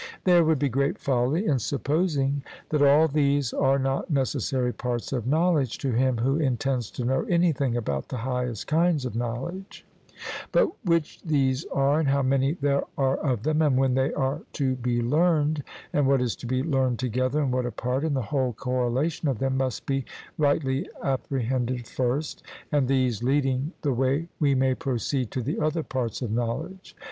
[0.23, 5.27] There would be great folly in supposing that all these are not necessary parts of
[5.27, 9.85] knowledge to him who intends to know anything about the highest kinds of knowledge;
[10.51, 14.41] but which these are, and how many there are of them, and when they are
[14.53, 18.23] to be learned, and what is to be learned together and what apart, and the
[18.23, 20.03] whole correlation of them, must be
[20.35, 22.41] rightly apprehended first;
[22.71, 26.95] and these leading the way we may proceed to the other parts of knowledge.